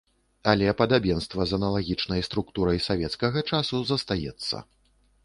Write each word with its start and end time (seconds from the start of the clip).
Але 0.51 0.69
падабенства 0.79 1.45
з 1.51 1.55
аналагічнай 1.57 2.25
структурай 2.29 2.81
савецкага 2.87 3.45
часу 3.53 3.83
застаецца. 3.91 4.65